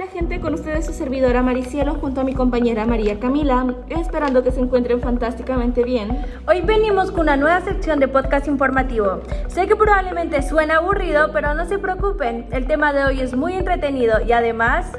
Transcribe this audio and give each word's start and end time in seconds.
Hola 0.00 0.10
gente, 0.10 0.40
con 0.40 0.54
ustedes 0.54 0.86
su 0.86 0.94
servidora 0.94 1.42
Maricielo 1.42 1.92
junto 1.96 2.22
a 2.22 2.24
mi 2.24 2.32
compañera 2.32 2.86
María 2.86 3.20
Camila, 3.20 3.66
esperando 3.90 4.42
que 4.42 4.50
se 4.50 4.58
encuentren 4.58 5.02
fantásticamente 5.02 5.84
bien. 5.84 6.24
Hoy 6.48 6.62
venimos 6.62 7.10
con 7.10 7.20
una 7.20 7.36
nueva 7.36 7.60
sección 7.60 8.00
de 8.00 8.08
podcast 8.08 8.48
informativo. 8.48 9.20
Sé 9.48 9.66
que 9.66 9.76
probablemente 9.76 10.40
suena 10.40 10.78
aburrido, 10.78 11.30
pero 11.34 11.52
no 11.52 11.66
se 11.66 11.78
preocupen, 11.78 12.46
el 12.50 12.66
tema 12.66 12.94
de 12.94 13.04
hoy 13.04 13.20
es 13.20 13.36
muy 13.36 13.52
entretenido 13.52 14.22
y 14.26 14.32
además... 14.32 14.90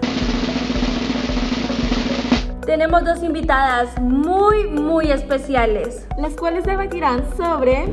Tenemos 2.64 3.04
dos 3.04 3.24
invitadas 3.24 4.00
muy, 4.00 4.68
muy 4.68 5.12
especiales, 5.12 6.08
las 6.16 6.36
cuales 6.36 6.64
debatirán 6.64 7.24
sobre 7.36 7.86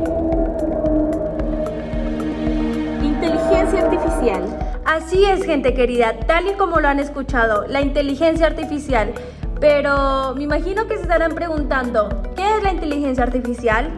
inteligencia 3.03 3.87
artificial. 3.87 4.68
Así 4.89 5.23
es, 5.27 5.45
gente 5.45 5.75
querida, 5.75 6.19
tal 6.21 6.49
y 6.49 6.55
como 6.55 6.81
lo 6.81 6.89
han 6.89 6.99
escuchado, 6.99 7.67
la 7.67 7.83
inteligencia 7.83 8.47
artificial. 8.47 9.13
Pero 9.61 10.35
me 10.35 10.45
imagino 10.45 10.87
que 10.87 10.97
se 10.97 11.03
estarán 11.03 11.35
preguntando, 11.35 12.23
¿qué 12.35 12.57
es 12.57 12.63
la 12.63 12.73
inteligencia 12.73 13.25
artificial? 13.25 13.93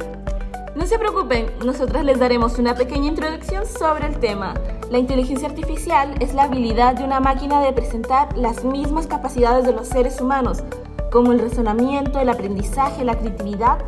No 0.74 0.86
se 0.86 0.98
preocupen, 0.98 1.46
nosotras 1.64 2.04
les 2.04 2.18
daremos 2.18 2.58
una 2.58 2.74
pequeña 2.74 3.06
introducción 3.06 3.66
sobre 3.66 4.08
el 4.08 4.18
tema. 4.18 4.54
La 4.90 4.98
inteligencia 4.98 5.46
artificial 5.46 6.12
es 6.18 6.34
la 6.34 6.42
habilidad 6.42 6.96
de 6.96 7.04
una 7.04 7.20
máquina 7.20 7.60
de 7.60 7.72
presentar 7.72 8.36
las 8.36 8.64
mismas 8.64 9.06
capacidades 9.06 9.64
de 9.66 9.72
los 9.72 9.86
seres 9.86 10.20
humanos, 10.20 10.64
como 11.12 11.30
el 11.30 11.38
razonamiento, 11.38 12.18
el 12.18 12.30
aprendizaje, 12.30 13.04
la 13.04 13.16
creatividad 13.16 13.78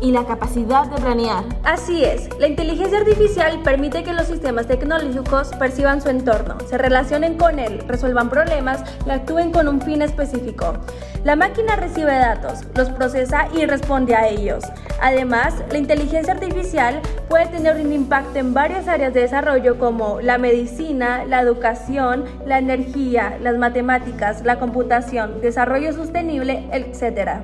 y 0.00 0.12
la 0.12 0.24
capacidad 0.24 0.86
de 0.86 1.00
planear. 1.00 1.44
Así 1.64 2.04
es, 2.04 2.28
la 2.38 2.46
inteligencia 2.46 2.98
artificial 2.98 3.60
permite 3.62 4.02
que 4.02 4.12
los 4.12 4.26
sistemas 4.26 4.66
tecnológicos 4.66 5.48
perciban 5.58 6.00
su 6.00 6.08
entorno, 6.08 6.56
se 6.66 6.78
relacionen 6.78 7.36
con 7.36 7.58
él, 7.58 7.82
resuelvan 7.86 8.30
problemas 8.30 8.82
y 9.06 9.10
actúen 9.10 9.52
con 9.52 9.68
un 9.68 9.80
fin 9.80 10.02
específico. 10.02 10.74
La 11.24 11.36
máquina 11.36 11.76
recibe 11.76 12.12
datos, 12.12 12.60
los 12.74 12.88
procesa 12.90 13.48
y 13.54 13.66
responde 13.66 14.14
a 14.14 14.26
ellos. 14.28 14.64
Además, 15.02 15.54
la 15.70 15.78
inteligencia 15.78 16.32
artificial 16.32 17.00
puede 17.28 17.46
tener 17.46 17.76
un 17.76 17.92
impacto 17.92 18.38
en 18.38 18.54
varias 18.54 18.88
áreas 18.88 19.12
de 19.12 19.20
desarrollo 19.20 19.78
como 19.78 20.20
la 20.20 20.38
medicina, 20.38 21.24
la 21.26 21.40
educación, 21.40 22.24
la 22.46 22.58
energía, 22.58 23.38
las 23.40 23.58
matemáticas, 23.58 24.42
la 24.44 24.58
computación, 24.58 25.40
desarrollo 25.40 25.92
sostenible, 25.92 26.66
etc. 26.72 27.42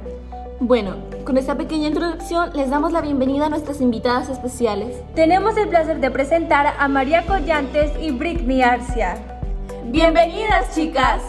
Bueno, 0.61 0.95
con 1.25 1.37
esta 1.37 1.55
pequeña 1.55 1.89
introducción 1.89 2.51
les 2.55 2.71
damos 2.71 2.91
la 2.91 3.03
bienvenida 3.03 3.45
a 3.45 3.49
nuestras 3.51 3.83
invitadas 3.83 4.31
especiales. 4.31 4.97
Tenemos 5.15 5.55
el 5.59 5.69
placer 5.69 6.01
de 6.01 6.11
presentar 6.11 6.75
a 6.79 6.89
María 6.89 7.27
Collantes 7.27 7.93
y 8.01 8.11
Britney 8.11 8.63
Arcia. 8.63 9.19
Bienvenidas, 9.85 10.75
chicas. 10.75 11.23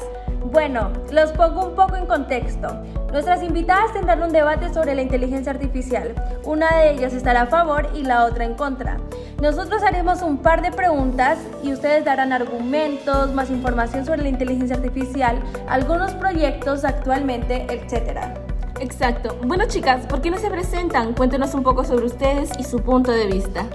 Bueno, 0.45 0.93
los 1.11 1.33
pongo 1.33 1.67
un 1.67 1.75
poco 1.75 1.97
en 1.97 2.05
contexto. 2.05 2.69
Nuestras 3.11 3.43
invitadas 3.43 3.91
tendrán 3.91 4.23
un 4.23 4.31
debate 4.31 4.73
sobre 4.73 4.95
la 4.95 5.01
inteligencia 5.01 5.51
artificial. 5.51 6.15
Una 6.45 6.73
de 6.77 6.91
ellas 6.91 7.11
estará 7.11 7.41
a 7.41 7.47
favor 7.47 7.89
y 7.93 8.03
la 8.03 8.23
otra 8.23 8.45
en 8.45 8.53
contra. 8.53 8.97
Nosotros 9.41 9.83
haremos 9.83 10.21
un 10.21 10.37
par 10.37 10.61
de 10.61 10.71
preguntas 10.71 11.37
y 11.61 11.73
ustedes 11.73 12.05
darán 12.05 12.31
argumentos, 12.31 13.33
más 13.33 13.49
información 13.49 14.05
sobre 14.05 14.21
la 14.21 14.29
inteligencia 14.29 14.77
artificial, 14.77 15.37
algunos 15.67 16.13
proyectos 16.13 16.85
actualmente, 16.85 17.67
etcétera. 17.69 18.46
Exacto. 18.79 19.35
Bueno, 19.43 19.65
chicas, 19.67 20.05
¿por 20.05 20.21
qué 20.21 20.29
no 20.29 20.37
se 20.37 20.49
presentan? 20.49 21.13
Cuéntenos 21.13 21.53
un 21.53 21.63
poco 21.63 21.83
sobre 21.83 22.05
ustedes 22.05 22.51
y 22.59 22.63
su 22.63 22.79
punto 22.79 23.11
de 23.11 23.27
vista. 23.27 23.65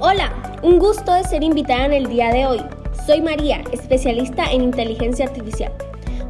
Hola, 0.00 0.58
un 0.62 0.78
gusto 0.78 1.12
de 1.12 1.24
ser 1.24 1.42
invitada 1.42 1.86
en 1.86 1.92
el 1.92 2.06
día 2.06 2.30
de 2.30 2.46
hoy. 2.46 2.62
Soy 3.06 3.20
María, 3.20 3.62
especialista 3.72 4.50
en 4.50 4.62
inteligencia 4.62 5.26
artificial. 5.26 5.72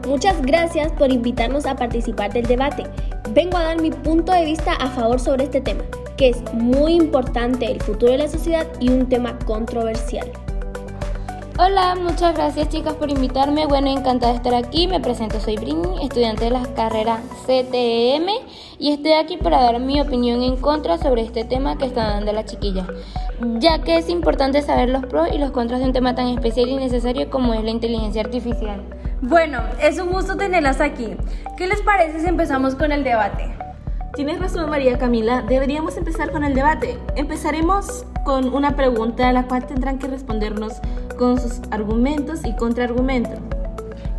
Muchas 0.07 0.41
gracias 0.43 0.93
por 0.93 1.11
invitarnos 1.11 1.67
a 1.67 1.77
participar 1.77 2.33
del 2.33 2.47
debate. 2.47 2.85
Vengo 3.31 3.57
a 3.57 3.65
dar 3.65 3.81
mi 3.81 3.91
punto 3.91 4.33
de 4.33 4.45
vista 4.45 4.73
a 4.73 4.89
favor 4.89 5.21
sobre 5.21 5.45
este 5.45 5.61
tema, 5.61 5.83
que 6.17 6.31
es 6.31 6.43
muy 6.53 6.95
importante 6.95 7.71
el 7.71 7.81
futuro 7.81 8.13
de 8.13 8.19
la 8.19 8.29
sociedad 8.29 8.67
y 8.81 8.91
un 8.91 9.09
tema 9.09 9.39
controversial. 9.47 10.31
Hola, 11.59 11.95
muchas 11.95 12.35
gracias 12.35 12.69
chicas 12.69 12.93
por 12.97 13.09
invitarme. 13.09 13.65
Bueno, 13.67 13.89
encantada 13.89 14.33
de 14.33 14.37
estar 14.37 14.55
aquí. 14.55 14.87
Me 14.89 15.01
presento, 15.01 15.41
soy 15.41 15.57
Britney, 15.57 16.05
estudiante 16.05 16.45
de 16.45 16.51
la 16.51 16.63
carrera 16.75 17.21
CTM 17.47 18.29
y 18.79 18.93
estoy 18.93 19.13
aquí 19.15 19.39
para 19.39 19.63
dar 19.63 19.81
mi 19.81 19.99
opinión 19.99 20.43
en 20.43 20.59
contra 20.59 20.99
sobre 20.99 21.23
este 21.23 21.45
tema 21.45 21.79
que 21.79 21.87
está 21.87 22.09
dando 22.09 22.35
la 22.35 22.45
chiquilla, 22.45 22.87
ya 23.59 23.79
que 23.79 23.97
es 23.97 24.11
importante 24.11 24.61
saber 24.61 24.91
los 24.91 25.07
pros 25.07 25.29
y 25.33 25.39
los 25.39 25.51
contras 25.51 25.81
de 25.81 25.87
un 25.87 25.95
tema 25.95 26.15
tan 26.15 26.27
especial 26.29 26.69
y 26.69 26.77
necesario 26.77 27.31
como 27.31 27.55
es 27.55 27.65
la 27.65 27.71
inteligencia 27.71 28.21
artificial. 28.21 28.83
Bueno, 29.23 29.63
es 29.81 29.99
un 29.99 30.13
gusto 30.13 30.37
tenerlas 30.37 30.83
aquí. 30.83 31.17
¿Qué 31.57 31.67
les 31.67 31.81
parece 31.81 32.21
si 32.21 32.27
empezamos 32.27 32.75
con 32.75 32.93
el 32.93 33.03
debate? 33.03 33.57
Tienes 34.15 34.41
razón, 34.41 34.69
María 34.69 34.99
Camila. 34.99 35.43
Deberíamos 35.43 35.97
empezar 35.97 36.31
con 36.31 36.45
el 36.45 36.55
debate. 36.55 36.99
Empezaremos 37.17 38.05
con 38.25 38.53
una 38.55 38.75
pregunta 38.75 39.29
a 39.29 39.33
la 39.33 39.47
cual 39.47 39.67
tendrán 39.67 39.99
que 39.99 40.07
respondernos 40.07 40.73
con 41.17 41.41
sus 41.41 41.61
argumentos 41.71 42.41
y 42.45 42.55
contraargumentos. 42.57 43.39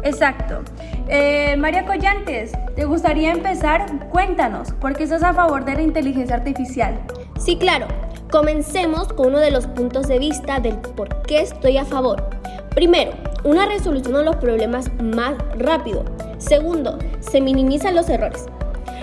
Exacto. 0.04 0.62
Eh, 1.08 1.56
María 1.58 1.86
Collantes, 1.86 2.52
¿te 2.76 2.86
gustaría 2.86 3.32
empezar? 3.32 4.10
Cuéntanos, 4.10 4.72
¿por 4.74 4.96
qué 4.96 5.04
estás 5.04 5.24
a 5.24 5.34
favor 5.34 5.66
de 5.66 5.76
la 5.76 5.82
inteligencia 5.82 6.36
artificial? 6.36 7.00
Sí, 7.38 7.58
claro. 7.58 7.88
Comencemos 8.32 9.08
con 9.08 9.28
uno 9.28 9.40
de 9.40 9.52
los 9.52 9.68
puntos 9.68 10.08
de 10.08 10.20
vista 10.20 10.60
del 10.60 10.76
por 10.78 11.22
qué 11.24 11.42
estoy 11.42 11.78
a 11.78 11.86
favor. 11.86 12.30
Primero, 12.76 13.12
una 13.44 13.66
resolución 13.66 14.14
de 14.14 14.26
los 14.26 14.36
problemas 14.36 14.92
más 15.02 15.36
rápido. 15.58 16.04
Segundo, 16.38 17.00
se 17.20 17.42
minimizan 17.42 17.96
los 17.96 18.10
errores. 18.10 18.46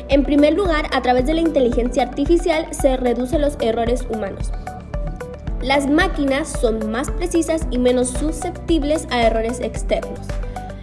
En 0.09 0.23
primer 0.23 0.53
lugar, 0.55 0.87
a 0.93 1.01
través 1.01 1.27
de 1.27 1.35
la 1.35 1.41
inteligencia 1.41 2.03
artificial 2.03 2.67
se 2.73 2.97
reducen 2.97 3.41
los 3.41 3.57
errores 3.61 4.07
humanos. 4.11 4.53
Las 5.65 5.89
máquinas 5.89 6.53
son 6.61 6.91
más 6.91 7.11
precisas 7.11 7.63
y 7.71 7.79
menos 7.79 8.11
susceptibles 8.11 9.09
a 9.11 9.23
errores 9.23 9.61
externos. 9.61 10.21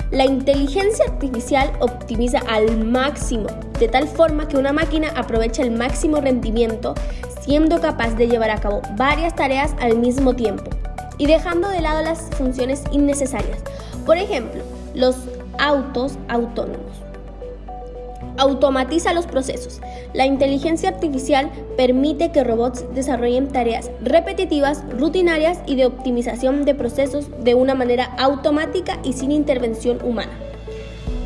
La 0.10 0.26
inteligencia 0.26 1.06
artificial 1.06 1.72
optimiza 1.82 2.40
al 2.48 2.84
máximo, 2.84 3.46
de 3.80 3.88
tal 3.88 4.08
forma 4.08 4.48
que 4.48 4.58
una 4.58 4.74
máquina 4.74 5.10
aprovecha 5.16 5.62
el 5.62 5.70
máximo 5.70 6.20
rendimiento, 6.20 6.96
siendo 7.42 7.80
capaz 7.80 8.16
de 8.16 8.28
llevar 8.28 8.50
a 8.50 8.60
cabo 8.60 8.82
varias 8.98 9.36
tareas 9.36 9.76
al 9.80 10.00
mismo 10.00 10.36
tiempo 10.36 10.72
y 11.20 11.28
dejando 11.28 11.70
de 11.70 11.82
lado 11.82 12.02
las 12.02 12.32
funciones 12.32 12.82
innecesarias. 12.92 13.60
Por 14.04 14.18
ejemplo, 14.18 14.64
los 14.96 15.16
autos 15.60 16.18
autónomos 16.28 17.01
automatiza 18.42 19.14
los 19.14 19.28
procesos. 19.28 19.80
La 20.14 20.26
inteligencia 20.26 20.90
artificial 20.90 21.52
permite 21.78 22.32
que 22.32 22.44
robots 22.44 22.84
desarrollen 22.94 23.48
tareas 23.50 23.92
repetitivas, 24.02 24.84
rutinarias 24.98 25.60
y 25.68 25.76
de 25.76 25.86
optimización 25.86 26.66
de 26.66 26.76
procesos 26.76 27.30
de 27.44 27.54
una 27.54 27.76
manera 27.76 28.06
automática 28.18 28.98
y 29.04 29.14
sin 29.14 29.32
intervención 29.32 30.00
humana. 30.04 30.32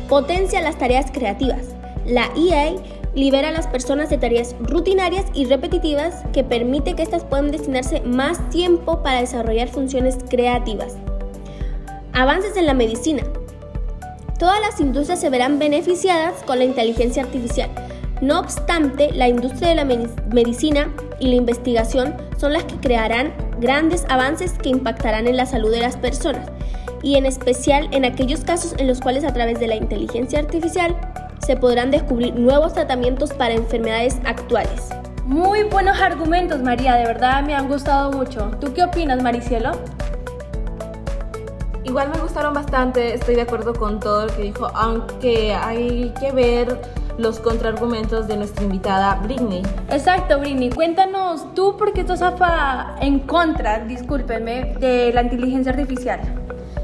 Potencia 0.08 0.60
las 0.60 0.78
tareas 0.78 1.10
creativas. 1.10 1.74
La 2.04 2.30
EA 2.36 2.74
libera 3.14 3.48
a 3.48 3.52
las 3.52 3.66
personas 3.66 4.10
de 4.10 4.18
tareas 4.18 4.54
rutinarias 4.60 5.24
y 5.32 5.46
repetitivas 5.46 6.22
que 6.34 6.44
permite 6.44 6.94
que 6.94 7.02
éstas 7.02 7.24
puedan 7.24 7.50
destinarse 7.50 8.02
más 8.02 8.50
tiempo 8.50 9.02
para 9.02 9.20
desarrollar 9.20 9.68
funciones 9.68 10.18
creativas. 10.28 10.96
Avances 12.12 12.56
en 12.56 12.66
la 12.66 12.74
medicina. 12.74 13.22
Todas 14.38 14.60
las 14.60 14.80
industrias 14.80 15.20
se 15.20 15.30
verán 15.30 15.58
beneficiadas 15.58 16.42
con 16.44 16.58
la 16.58 16.64
inteligencia 16.64 17.22
artificial. 17.22 17.70
No 18.20 18.38
obstante, 18.38 19.10
la 19.12 19.28
industria 19.28 19.70
de 19.70 19.74
la 19.74 19.84
medicina 19.84 20.92
y 21.18 21.28
la 21.28 21.36
investigación 21.36 22.14
son 22.36 22.52
las 22.52 22.64
que 22.64 22.76
crearán 22.76 23.32
grandes 23.60 24.04
avances 24.10 24.52
que 24.52 24.68
impactarán 24.68 25.26
en 25.26 25.36
la 25.36 25.46
salud 25.46 25.70
de 25.70 25.80
las 25.80 25.96
personas 25.96 26.46
y 27.02 27.16
en 27.16 27.24
especial 27.24 27.88
en 27.92 28.04
aquellos 28.04 28.40
casos 28.40 28.74
en 28.78 28.88
los 28.88 29.00
cuales 29.00 29.24
a 29.24 29.32
través 29.32 29.58
de 29.58 29.68
la 29.68 29.76
inteligencia 29.76 30.38
artificial 30.38 30.96
se 31.38 31.56
podrán 31.56 31.90
descubrir 31.90 32.34
nuevos 32.34 32.74
tratamientos 32.74 33.32
para 33.32 33.54
enfermedades 33.54 34.18
actuales. 34.24 34.90
Muy 35.24 35.64
buenos 35.64 36.00
argumentos, 36.00 36.62
María, 36.62 36.96
de 36.96 37.06
verdad 37.06 37.42
me 37.42 37.54
han 37.54 37.68
gustado 37.68 38.12
mucho. 38.12 38.50
¿Tú 38.60 38.72
qué 38.74 38.84
opinas, 38.84 39.22
Maricielo? 39.22 39.72
Igual 41.88 42.10
me 42.10 42.18
gustaron 42.18 42.52
bastante, 42.52 43.14
estoy 43.14 43.36
de 43.36 43.42
acuerdo 43.42 43.72
con 43.72 44.00
todo 44.00 44.26
lo 44.26 44.34
que 44.34 44.42
dijo, 44.42 44.66
aunque 44.74 45.54
hay 45.54 46.12
que 46.18 46.32
ver 46.32 46.80
los 47.16 47.38
contraargumentos 47.38 48.26
de 48.26 48.36
nuestra 48.36 48.64
invitada 48.64 49.14
Britney. 49.22 49.62
Exacto, 49.90 50.40
Britney. 50.40 50.70
Cuéntanos 50.70 51.54
tú 51.54 51.76
por 51.76 51.92
qué 51.92 52.00
estás 52.00 52.20
en 53.00 53.20
contra, 53.20 53.84
discúlpenme, 53.84 54.74
de 54.80 55.12
la 55.12 55.22
inteligencia 55.22 55.70
artificial. 55.70 56.20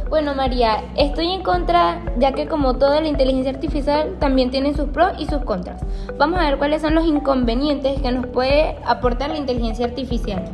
Bueno, 0.09 0.37
María, 0.37 0.85
estoy 0.97 1.33
en 1.33 1.43
contra 1.43 2.01
ya 2.19 2.33
que 2.33 2.47
como 2.47 2.75
toda 2.79 3.01
la 3.01 3.09
inteligencia 3.09 3.51
artificial 3.51 4.17
también 4.21 4.53
tiene 4.53 4.73
sus 4.73 4.89
pros 4.91 5.15
y 5.19 5.27
sus 5.27 5.43
contras. 5.43 5.83
Vamos 6.17 6.39
a 6.39 6.45
ver 6.45 6.59
cuáles 6.59 6.81
son 6.81 6.95
los 6.95 7.07
inconvenientes 7.07 8.01
que 8.01 8.13
nos 8.13 8.27
puede 8.27 8.77
aportar 8.85 9.31
la 9.31 9.39
inteligencia 9.39 9.85
artificial. 9.85 10.45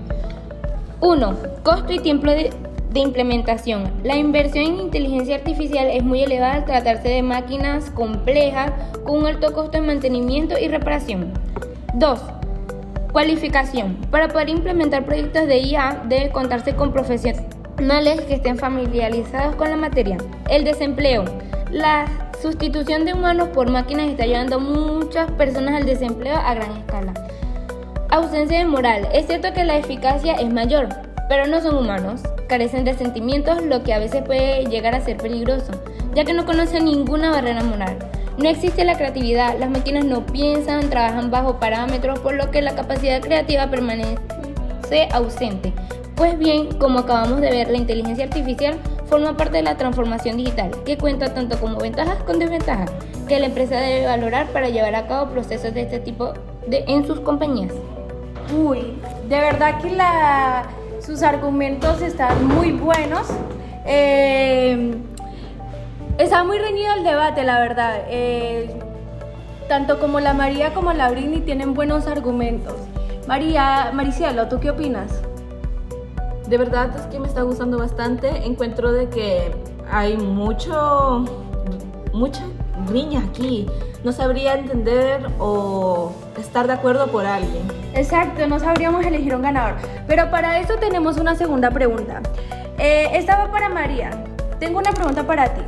1. 1.00 1.36
Costo 1.62 1.92
y 1.92 1.98
tiempo 1.98 2.28
de 2.28 2.50
de 2.90 3.00
implementación. 3.00 3.90
La 4.02 4.16
inversión 4.16 4.64
en 4.64 4.80
inteligencia 4.80 5.36
artificial 5.36 5.88
es 5.88 6.02
muy 6.02 6.22
elevada 6.22 6.54
al 6.54 6.64
tratarse 6.64 7.08
de 7.08 7.22
máquinas 7.22 7.90
complejas 7.90 8.72
con 9.04 9.18
un 9.18 9.26
alto 9.26 9.52
costo 9.52 9.72
de 9.72 9.86
mantenimiento 9.86 10.58
y 10.58 10.68
reparación. 10.68 11.32
2. 11.94 12.20
Cualificación. 13.12 13.96
Para 14.10 14.28
poder 14.28 14.48
implementar 14.48 15.04
proyectos 15.04 15.46
de 15.46 15.58
IA 15.58 16.02
debe 16.06 16.30
contarse 16.30 16.74
con 16.74 16.92
profesionales 16.92 18.20
que 18.22 18.34
estén 18.34 18.58
familiarizados 18.58 19.56
con 19.56 19.70
la 19.70 19.76
materia. 19.76 20.18
El 20.48 20.64
desempleo. 20.64 21.24
La 21.70 22.06
sustitución 22.40 23.04
de 23.04 23.14
humanos 23.14 23.48
por 23.48 23.70
máquinas 23.70 24.08
está 24.08 24.24
llevando 24.24 24.56
a 24.56 24.60
muchas 24.60 25.30
personas 25.32 25.74
al 25.74 25.86
desempleo 25.86 26.36
a 26.36 26.54
gran 26.54 26.76
escala. 26.76 27.14
Ausencia 28.10 28.58
de 28.58 28.64
moral. 28.64 29.08
Es 29.12 29.26
cierto 29.26 29.52
que 29.52 29.64
la 29.64 29.76
eficacia 29.76 30.34
es 30.34 30.52
mayor, 30.52 30.88
pero 31.28 31.46
no 31.46 31.60
son 31.60 31.76
humanos. 31.76 32.22
Carecen 32.48 32.84
de 32.84 32.94
sentimientos, 32.94 33.62
lo 33.62 33.82
que 33.82 33.92
a 33.92 33.98
veces 33.98 34.22
puede 34.22 34.64
llegar 34.64 34.94
a 34.94 35.00
ser 35.00 35.18
peligroso, 35.18 35.72
ya 36.14 36.24
que 36.24 36.32
no 36.32 36.46
conocen 36.46 36.86
ninguna 36.86 37.30
barrera 37.30 37.62
moral. 37.62 37.98
No 38.38 38.48
existe 38.48 38.84
la 38.84 38.96
creatividad, 38.96 39.58
las 39.58 39.68
máquinas 39.68 40.04
no 40.04 40.24
piensan, 40.24 40.88
trabajan 40.90 41.30
bajo 41.30 41.60
parámetros, 41.60 42.20
por 42.20 42.34
lo 42.34 42.50
que 42.50 42.62
la 42.62 42.74
capacidad 42.74 43.20
creativa 43.20 43.68
permanece 43.68 45.08
ausente. 45.12 45.72
Pues 46.14 46.38
bien, 46.38 46.68
como 46.78 47.00
acabamos 47.00 47.40
de 47.40 47.50
ver, 47.50 47.68
la 47.68 47.76
inteligencia 47.76 48.24
artificial 48.24 48.78
forma 49.06 49.36
parte 49.36 49.58
de 49.58 49.62
la 49.62 49.76
transformación 49.76 50.36
digital, 50.36 50.70
que 50.84 50.96
cuenta 50.96 51.34
tanto 51.34 51.60
como 51.60 51.78
ventajas 51.78 52.22
como 52.24 52.38
desventajas, 52.38 52.90
que 53.28 53.38
la 53.38 53.46
empresa 53.46 53.78
debe 53.78 54.06
valorar 54.06 54.46
para 54.48 54.68
llevar 54.68 54.94
a 54.94 55.06
cabo 55.06 55.30
procesos 55.30 55.74
de 55.74 55.82
este 55.82 55.98
tipo 56.00 56.32
en 56.70 57.06
sus 57.06 57.20
compañías. 57.20 57.72
Uy, 58.56 58.94
de 59.28 59.36
verdad 59.36 59.80
que 59.80 59.90
la, 59.90 60.64
sus 61.08 61.22
argumentos 61.22 62.02
están 62.02 62.46
muy 62.46 62.70
buenos. 62.72 63.26
Eh, 63.86 64.94
Está 66.18 66.42
muy 66.42 66.58
reñido 66.58 66.92
el 66.94 67.04
debate, 67.04 67.44
la 67.44 67.60
verdad. 67.60 68.02
Eh, 68.08 68.76
tanto 69.68 70.00
como 70.00 70.18
la 70.18 70.34
María 70.34 70.74
como 70.74 70.92
la 70.92 71.08
Brini 71.10 71.40
tienen 71.40 71.72
buenos 71.74 72.08
argumentos. 72.08 72.74
María, 73.28 73.92
Maricielo, 73.94 74.48
¿tú 74.48 74.58
qué 74.58 74.70
opinas? 74.70 75.22
De 76.48 76.58
verdad 76.58 76.90
es 76.96 77.02
que 77.06 77.20
me 77.20 77.28
está 77.28 77.42
gustando 77.42 77.78
bastante. 77.78 78.28
Encuentro 78.44 78.90
de 78.90 79.08
que 79.08 79.52
hay 79.90 80.16
mucho, 80.16 81.24
mucha 82.12 82.42
riña 82.88 83.20
aquí. 83.20 83.66
No 84.04 84.12
sabría 84.12 84.54
entender 84.54 85.26
o 85.40 86.12
estar 86.38 86.66
de 86.66 86.74
acuerdo 86.74 87.08
por 87.08 87.26
alguien. 87.26 87.66
Exacto, 87.94 88.46
no 88.46 88.60
sabríamos 88.60 89.04
elegir 89.04 89.34
un 89.34 89.42
ganador. 89.42 89.74
Pero 90.06 90.30
para 90.30 90.60
eso 90.60 90.74
tenemos 90.76 91.16
una 91.16 91.34
segunda 91.34 91.70
pregunta. 91.70 92.22
Eh, 92.78 93.10
esta 93.14 93.36
va 93.36 93.50
para 93.50 93.68
María. 93.68 94.10
Tengo 94.60 94.78
una 94.78 94.92
pregunta 94.92 95.24
para 95.24 95.52
ti. 95.52 95.62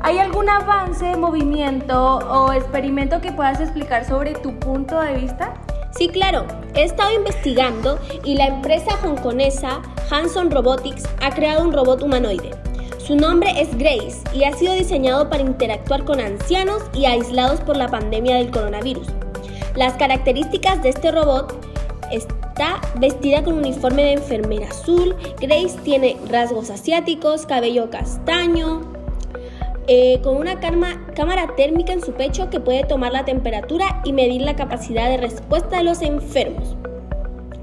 ¿Hay 0.00 0.18
algún 0.18 0.48
avance, 0.48 1.16
movimiento 1.16 2.18
o 2.18 2.52
experimento 2.52 3.20
que 3.20 3.32
puedas 3.32 3.60
explicar 3.60 4.04
sobre 4.04 4.32
tu 4.32 4.58
punto 4.58 5.00
de 5.00 5.14
vista? 5.14 5.54
Sí, 5.90 6.08
claro. 6.08 6.46
He 6.74 6.84
estado 6.84 7.12
investigando 7.12 7.98
y 8.24 8.36
la 8.36 8.46
empresa 8.46 8.90
hongkonesa 9.04 9.82
Hanson 10.10 10.50
Robotics 10.50 11.04
ha 11.20 11.30
creado 11.30 11.62
un 11.62 11.72
robot 11.72 12.02
humanoide. 12.02 12.50
Su 13.08 13.16
nombre 13.16 13.58
es 13.58 13.74
Grace 13.78 14.18
y 14.34 14.44
ha 14.44 14.52
sido 14.52 14.74
diseñado 14.74 15.30
para 15.30 15.42
interactuar 15.42 16.04
con 16.04 16.20
ancianos 16.20 16.82
y 16.92 17.06
aislados 17.06 17.58
por 17.60 17.74
la 17.74 17.88
pandemia 17.88 18.36
del 18.36 18.50
coronavirus. 18.50 19.06
Las 19.74 19.94
características 19.94 20.82
de 20.82 20.90
este 20.90 21.10
robot 21.10 21.58
está 22.12 22.78
vestida 22.96 23.42
con 23.42 23.54
un 23.54 23.60
uniforme 23.60 24.04
de 24.04 24.12
enfermera 24.12 24.68
azul. 24.68 25.16
Grace 25.40 25.78
tiene 25.84 26.18
rasgos 26.28 26.68
asiáticos, 26.68 27.46
cabello 27.46 27.88
castaño, 27.88 28.82
eh, 29.86 30.20
con 30.22 30.36
una 30.36 30.60
cámara 30.60 31.54
térmica 31.56 31.94
en 31.94 32.02
su 32.02 32.12
pecho 32.12 32.50
que 32.50 32.60
puede 32.60 32.84
tomar 32.84 33.14
la 33.14 33.24
temperatura 33.24 34.02
y 34.04 34.12
medir 34.12 34.42
la 34.42 34.54
capacidad 34.54 35.08
de 35.08 35.16
respuesta 35.16 35.78
de 35.78 35.84
los 35.84 36.02
enfermos. 36.02 36.76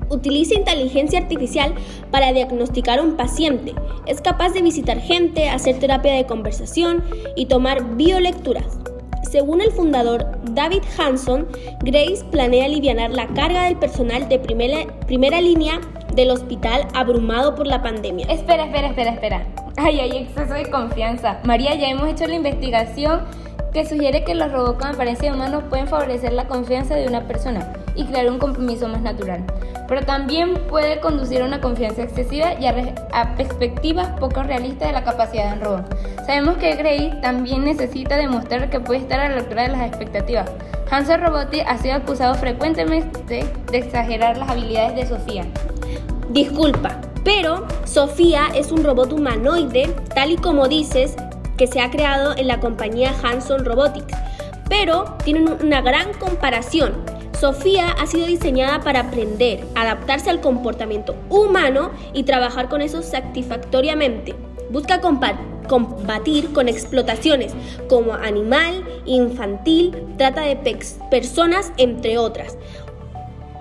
Utiliza 0.10 0.56
inteligencia 0.56 1.20
artificial 1.20 1.74
para 2.12 2.32
diagnosticar 2.34 3.00
a 3.00 3.04
un 3.04 3.16
paciente. 3.18 3.74
Es 4.06 4.22
capaz 4.22 4.54
de 4.54 4.62
visitar 4.62 5.00
gente, 5.00 5.50
hacer 5.50 5.80
terapia 5.80 6.14
de 6.14 6.26
conversación 6.26 7.04
y 7.36 7.48
tomar 7.48 7.96
biolecturas. 7.96 8.80
Según 9.30 9.62
el 9.62 9.72
fundador 9.72 10.28
David 10.52 10.84
Hanson, 10.98 11.48
Grace 11.84 12.24
planea 12.32 12.66
aliviar 12.66 13.12
la 13.12 13.28
carga 13.28 13.66
del 13.66 13.78
personal 13.78 14.30
de 14.30 14.40
primera, 14.40 14.86
primera 15.08 15.42
línea 15.42 15.82
del 16.14 16.32
hospital 16.32 16.88
abrumado 16.94 17.56
por 17.56 17.68
la 17.68 17.82
pandemia. 17.82 18.28
Espera, 18.28 18.66
espera, 18.66 18.88
espera, 18.88 19.12
espera. 19.12 19.46
Ay, 19.78 20.00
hay 20.00 20.18
exceso 20.18 20.54
de 20.54 20.70
confianza. 20.70 21.40
María, 21.44 21.76
ya 21.76 21.90
hemos 21.90 22.08
hecho 22.08 22.28
la 22.28 22.36
investigación 22.36 23.24
que 23.74 23.86
sugiere 23.86 24.24
que 24.24 24.36
los 24.36 24.52
robots 24.52 24.80
con 24.80 24.92
apariencia 24.94 25.30
de 25.30 25.36
humanos 25.36 25.64
pueden 25.70 25.88
favorecer 25.88 26.32
la 26.32 26.48
confianza 26.48 26.96
de 26.96 27.08
una 27.08 27.28
persona 27.28 27.74
y 27.96 28.06
crear 28.06 28.30
un 28.30 28.40
compromiso 28.40 28.88
más 28.88 29.02
natural. 29.02 29.44
Pero 29.88 30.06
también 30.06 30.56
puede 30.70 31.00
conducir 31.00 31.42
a 31.42 31.46
una 31.46 31.62
confianza 31.62 32.04
excesiva 32.04 32.54
y 32.60 32.66
a, 32.66 33.36
perspectivas 33.36 34.10
poco 34.20 34.44
realistas 34.44 34.90
de 34.90 34.94
la 34.94 35.04
capacidad 35.04 35.52
de 35.52 35.60
un 35.60 35.66
robot. 35.66 35.98
Sabemos 36.26 36.58
que 36.58 36.76
Grace 36.76 37.14
también 37.22 37.64
necesita 37.64 38.18
demostrar 38.18 38.70
que 38.70 38.80
puede 38.80 39.02
estar 39.02 39.20
a 39.20 39.30
la 39.30 39.38
altura 39.38 39.64
de 39.64 39.70
las 39.70 39.88
expectativas. 39.88 40.50
Hanson 40.90 41.22
Robotics 41.22 41.66
ha 41.68 41.78
sido 41.78 41.96
acusado 41.96 42.36
frecuentemente 42.36 43.46
de 43.72 43.78
exagerar 43.78 44.38
las 44.38 44.50
habilidades 44.50 44.96
de 44.96 45.06
Sofía. 45.08 45.46
Disculpa, 46.30 47.00
pero 47.24 47.68
Sofía 47.86 48.48
es 48.54 48.72
un 48.72 48.84
robot 48.84 49.14
humanoide, 49.14 49.94
tal 50.14 50.32
y 50.32 50.38
como 50.38 50.68
dices, 50.68 51.16
que 51.58 51.68
se 51.68 51.80
ha 51.80 51.90
creado 51.90 52.36
en 52.38 52.48
la 52.48 52.60
compañía 52.60 53.14
Hanson 53.24 53.66
Robotics. 53.66 54.14
Pero 54.70 55.16
tienen 55.24 55.58
una 55.64 55.82
gran 55.82 56.14
comparación. 56.14 56.94
Sofía 57.36 57.90
ha 57.90 58.08
sido 58.08 58.28
diseñada 58.28 58.80
para 58.80 59.02
aprender, 59.02 59.66
adaptarse 59.76 60.30
al 60.30 60.40
comportamiento 60.40 61.16
humano 61.30 61.92
y 62.14 62.24
trabajar 62.24 62.70
con 62.70 62.82
eso 62.82 63.02
satisfactoriamente. 63.02 64.34
Busca 64.70 65.02
combatir 65.02 66.54
con 66.54 66.70
explotaciones 66.70 67.54
como 67.90 68.14
animal, 68.14 68.84
infantil, 69.06 69.96
trata 70.18 70.42
de 70.42 70.56
personas, 71.12 71.72
entre 71.78 72.18
otras. 72.18 72.58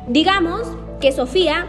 Digamos 0.09 0.63
que 1.01 1.13
Sofía 1.13 1.67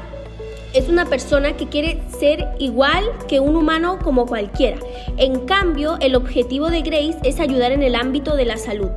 es 0.74 0.90
una 0.90 1.06
persona 1.06 1.56
que 1.56 1.68
quiere 1.68 2.02
ser 2.20 2.50
igual 2.60 3.04
que 3.28 3.40
un 3.40 3.56
humano 3.56 3.98
como 4.04 4.26
cualquiera. 4.26 4.78
En 5.18 5.46
cambio, 5.46 5.98
el 6.02 6.16
objetivo 6.16 6.70
de 6.70 6.82
Grace 6.82 7.18
es 7.24 7.40
ayudar 7.40 7.72
en 7.72 7.82
el 7.82 7.96
ámbito 7.96 8.36
de 8.36 8.46
la 8.46 8.58
salud. 8.58 8.90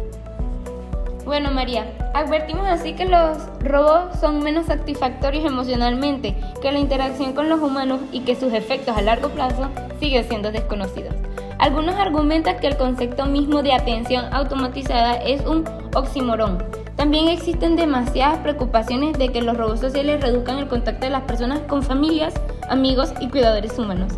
Bueno, 1.28 1.50
María, 1.50 1.84
advertimos 2.14 2.66
así 2.66 2.94
que 2.94 3.04
los 3.04 3.36
robots 3.60 4.18
son 4.18 4.42
menos 4.42 4.64
satisfactorios 4.64 5.44
emocionalmente 5.44 6.34
que 6.62 6.72
la 6.72 6.78
interacción 6.78 7.34
con 7.34 7.50
los 7.50 7.60
humanos 7.60 8.00
y 8.12 8.20
que 8.20 8.34
sus 8.34 8.54
efectos 8.54 8.96
a 8.96 9.02
largo 9.02 9.28
plazo 9.28 9.68
siguen 10.00 10.26
siendo 10.26 10.50
desconocidos. 10.50 11.14
Algunos 11.58 11.96
argumentan 11.96 12.58
que 12.60 12.68
el 12.68 12.78
concepto 12.78 13.26
mismo 13.26 13.62
de 13.62 13.74
atención 13.74 14.24
automatizada 14.32 15.16
es 15.16 15.44
un 15.44 15.68
oxímoron, 15.94 16.64
también 16.96 17.28
existen 17.28 17.76
demasiadas 17.76 18.38
preocupaciones 18.38 19.18
de 19.18 19.28
que 19.28 19.42
los 19.42 19.54
robots 19.54 19.80
sociales 19.80 20.22
reduzcan 20.22 20.56
el 20.56 20.68
contacto 20.68 21.04
de 21.04 21.10
las 21.10 21.24
personas 21.24 21.60
con 21.68 21.82
familias, 21.82 22.32
amigos 22.70 23.12
y 23.20 23.28
cuidadores 23.28 23.78
humanos. 23.78 24.14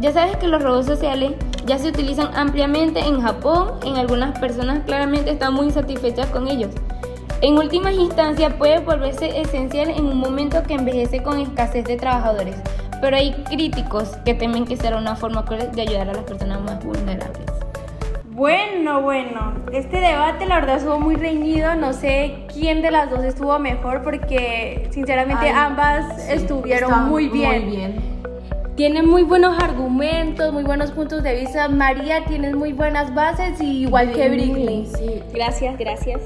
Ya 0.00 0.12
sabes 0.12 0.36
que 0.38 0.48
los 0.48 0.60
robots 0.60 0.86
sociales 0.86 1.34
ya 1.68 1.78
se 1.78 1.88
utilizan 1.88 2.34
ampliamente 2.34 3.00
en 3.00 3.20
Japón, 3.20 3.74
en 3.84 3.96
algunas 3.98 4.38
personas 4.38 4.80
claramente 4.86 5.30
están 5.30 5.52
muy 5.52 5.66
insatisfechas 5.66 6.26
con 6.28 6.48
ellos. 6.48 6.70
En 7.42 7.58
últimas 7.58 7.92
instancias 7.92 8.54
puede 8.54 8.80
volverse 8.80 9.38
esencial 9.38 9.90
en 9.90 10.06
un 10.06 10.18
momento 10.18 10.62
que 10.62 10.74
envejece 10.74 11.22
con 11.22 11.38
escasez 11.38 11.84
de 11.84 11.96
trabajadores, 11.96 12.56
pero 13.02 13.16
hay 13.16 13.32
críticos 13.44 14.16
que 14.24 14.32
temen 14.32 14.64
que 14.64 14.76
será 14.76 14.96
una 14.96 15.14
forma 15.14 15.42
de 15.42 15.82
ayudar 15.82 16.08
a 16.08 16.14
las 16.14 16.24
personas 16.24 16.60
más 16.62 16.82
vulnerables. 16.82 17.46
Bueno, 18.30 19.02
bueno, 19.02 19.52
este 19.72 20.00
debate 20.00 20.46
la 20.46 20.60
verdad 20.60 20.76
estuvo 20.76 20.98
muy 20.98 21.16
reñido, 21.16 21.74
no 21.74 21.92
sé 21.92 22.46
quién 22.52 22.80
de 22.82 22.90
las 22.90 23.10
dos 23.10 23.24
estuvo 23.24 23.58
mejor 23.58 24.02
porque 24.02 24.88
sinceramente 24.90 25.50
ambas 25.50 26.28
estuvieron 26.28 27.08
muy 27.08 27.28
bien. 27.28 27.66
muy 27.66 27.76
bien. 27.76 28.17
Tienen 28.78 29.08
muy 29.08 29.24
buenos 29.24 29.60
argumentos, 29.60 30.52
muy 30.52 30.62
buenos 30.62 30.92
puntos 30.92 31.24
de 31.24 31.34
vista. 31.34 31.68
María, 31.68 32.24
tienes 32.26 32.54
muy 32.54 32.72
buenas 32.72 33.12
bases, 33.12 33.60
y 33.60 33.82
igual 33.82 34.12
que 34.12 34.28
Brinkley. 34.28 34.86
Sí. 34.86 35.20
Gracias, 35.34 35.76
gracias. 35.76 36.20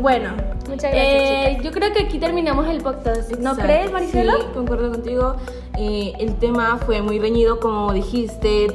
Bueno, 0.00 0.30
muchas 0.66 0.90
gracias. 0.90 0.94
Eh, 0.94 1.58
yo 1.62 1.70
creo 1.70 1.92
que 1.92 2.04
aquí 2.04 2.18
terminamos 2.18 2.66
el 2.66 2.80
podcast. 2.80 3.30
¿No 3.32 3.54
crees, 3.54 3.92
Maricela? 3.92 4.32
Sí, 4.38 4.46
concuerdo 4.54 4.90
contigo. 4.90 5.36
Eh, 5.76 6.14
el 6.18 6.34
tema 6.36 6.78
fue 6.78 7.02
muy 7.02 7.18
reñido, 7.18 7.60
como 7.60 7.92
dijiste 7.92 8.68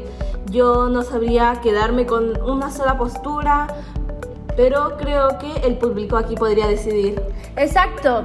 yo 0.52 0.88
no 0.88 1.02
sabría 1.02 1.60
quedarme 1.64 2.06
con 2.06 2.40
una 2.44 2.70
sola 2.70 3.00
postura, 3.00 3.66
pero 4.56 4.96
creo 4.98 5.40
que 5.40 5.66
el 5.66 5.80
público 5.80 6.18
aquí 6.18 6.36
podría 6.36 6.68
decidir. 6.68 7.20
Exacto. 7.56 8.22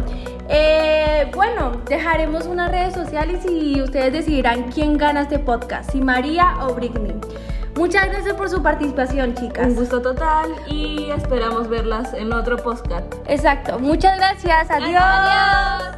Eh, 0.49 1.31
bueno, 1.35 1.73
dejaremos 1.87 2.47
unas 2.47 2.71
redes 2.71 2.95
sociales 2.95 3.45
y 3.49 3.81
ustedes 3.83 4.13
decidirán 4.13 4.71
quién 4.73 4.97
gana 4.97 5.23
este 5.23 5.39
podcast, 5.39 5.91
si 5.91 6.01
María 6.01 6.57
o 6.63 6.75
Britney. 6.75 7.15
Muchas 7.77 8.09
gracias 8.09 8.35
por 8.35 8.49
su 8.51 8.61
participación, 8.63 9.35
chicas. 9.35 9.69
Un 9.69 9.77
gusto 9.77 10.03
total 10.03 10.51
y 10.67 11.11
esperamos 11.11 11.69
verlas 11.69 12.13
en 12.13 12.33
otro 12.33 12.57
podcast. 12.57 13.15
Exacto. 13.27 13.79
Muchas 13.79 14.17
gracias. 14.19 14.69
Adiós. 14.71 15.01
Adiós. 15.01 15.98